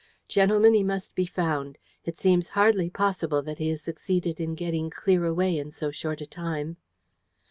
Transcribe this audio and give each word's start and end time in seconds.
Gentlemen, 0.27 0.73
he 0.73 0.81
must 0.81 1.13
be 1.13 1.27
found. 1.27 1.77
It 2.05 2.17
seems 2.17 2.49
hardly 2.57 2.89
possible 2.89 3.43
that 3.43 3.59
he 3.59 3.69
has 3.69 3.83
succeeded 3.83 4.39
in 4.39 4.55
getting 4.55 4.89
clear 4.89 5.25
away 5.25 5.59
in 5.59 5.69
so 5.69 5.91
short 5.91 6.21
a 6.21 6.25
time." 6.25 6.77